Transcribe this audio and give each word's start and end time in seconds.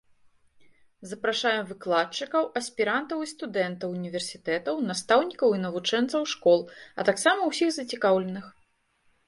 Запрашаем 1.09 1.63
выкладчыкаў, 1.71 2.43
аспірантаў 2.61 3.17
і 3.27 3.29
студэнтаў 3.33 3.89
універсітэтаў, 3.99 4.75
настаўнікаў 4.89 5.49
і 5.61 5.63
навучэнцаў 5.69 6.21
школ, 6.35 6.59
а 6.99 7.09
таксама 7.13 7.41
ўсіх 7.55 7.69
зацікаўленых. 7.81 8.45